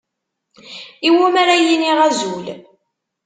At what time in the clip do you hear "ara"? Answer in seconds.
1.41-1.55